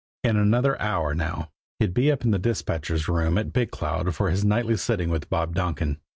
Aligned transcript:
In 0.23 0.35
another 0.35 0.81
hour 0.81 1.13
now 1.13 1.51
he'd 1.77 1.93
be 1.93 2.11
up 2.11 2.23
in 2.25 2.31
the 2.31 2.39
dispatcher's 2.39 3.07
room 3.07 3.37
at 3.37 3.53
Big 3.53 3.69
Cloud 3.69 4.15
for 4.15 4.31
his 4.31 4.43
nightly 4.43 4.75
sitting 4.77 5.11
with 5.11 5.29
Bob 5.29 5.53
Donkin. 5.53 5.99